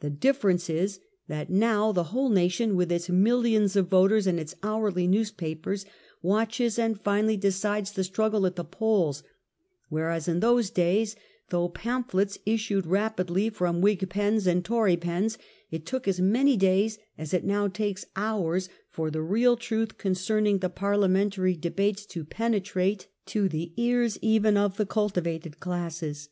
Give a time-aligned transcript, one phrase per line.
[0.00, 4.54] The difference is that, now, the whole nation, with its millions of voters and its
[4.62, 5.84] hourly newspapers,
[6.22, 9.22] watches, and finally decides the struggle at the polls;
[9.90, 11.16] whereas in those days,
[11.50, 15.36] though pam phlets issued rapidly from Whig pens and Tory pens,
[15.70, 20.60] it took as many days as it now takes hours for the real truth concerning
[20.60, 23.84] the parliamentary debates to penetrate to the Il8 THE SUCCESSION QUESTION.
[23.84, 26.30] ears even of the cultivated classes.